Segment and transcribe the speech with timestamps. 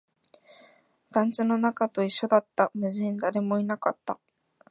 [1.11, 4.17] 団地の中と一緒だった、無人、誰もいなかった